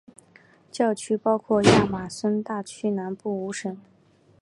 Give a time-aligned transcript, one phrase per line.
[0.71, 3.79] 教区包括亚马孙大区南部五省。